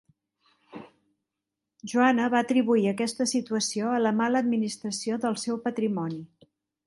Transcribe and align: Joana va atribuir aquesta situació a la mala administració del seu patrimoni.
Joana 1.91 2.29
va 2.35 2.39
atribuir 2.45 2.87
aquesta 2.93 3.29
situació 3.33 3.93
a 3.97 4.01
la 4.07 4.15
mala 4.23 4.43
administració 4.47 5.19
del 5.27 5.41
seu 5.45 5.63
patrimoni. 5.69 6.19